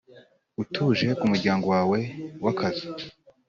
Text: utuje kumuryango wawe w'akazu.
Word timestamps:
utuje 0.61 1.07
kumuryango 1.19 1.65
wawe 1.75 1.99
w'akazu. 2.43 2.87